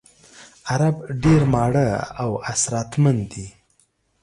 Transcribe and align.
عرب 0.69 0.95
ډېر 1.23 1.41
ماړه 1.53 1.87
او 2.21 2.29
اسراتمن 2.51 3.17
دي. 3.31 3.47